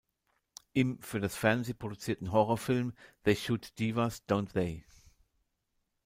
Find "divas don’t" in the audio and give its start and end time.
3.77-4.51